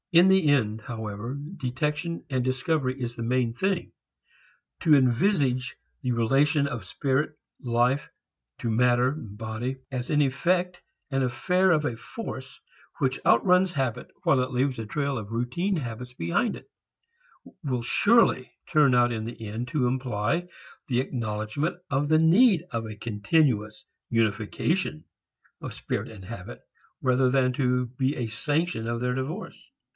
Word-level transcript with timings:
In 0.11 0.27
the 0.27 0.49
end, 0.49 0.81
however, 0.81 1.37
detection, 1.57 2.25
discovery, 2.27 2.99
is 2.99 3.15
the 3.15 3.23
main 3.23 3.53
thing. 3.53 3.93
To 4.81 4.95
envisage 4.95 5.77
the 6.01 6.11
relation 6.11 6.67
of 6.67 6.83
spirit, 6.85 7.37
life, 7.61 8.09
to 8.59 8.69
matter, 8.69 9.11
body, 9.11 9.77
as 9.91 10.09
in 10.09 10.21
effect 10.21 10.81
an 11.11 11.21
affair 11.23 11.71
of 11.71 11.85
a 11.85 11.95
force 11.95 12.59
which 12.97 13.21
outruns 13.25 13.71
habit 13.73 14.09
while 14.23 14.41
it 14.41 14.49
leaves 14.51 14.79
a 14.79 14.85
trail 14.85 15.17
of 15.17 15.31
routine 15.31 15.77
habits 15.77 16.13
behind 16.13 16.55
it, 16.57 16.69
will 17.63 17.83
surely 17.83 18.51
turn 18.73 18.93
out 18.93 19.13
in 19.13 19.23
the 19.23 19.47
end 19.47 19.69
to 19.69 19.87
imply 19.87 20.47
the 20.87 20.99
acknowledgment 20.99 21.77
of 21.89 22.09
the 22.09 22.19
need 22.19 22.65
of 22.71 22.85
a 22.85 22.97
continuous 22.97 23.85
unification 24.09 25.05
of 25.61 25.73
spirit 25.75 26.09
and 26.09 26.25
habit, 26.25 26.59
rather 27.01 27.29
than 27.29 27.53
to 27.53 27.85
be 27.85 28.15
a 28.17 28.27
sanction 28.27 28.87
of 28.87 28.99
their 28.99 29.13
divorce. 29.13 29.69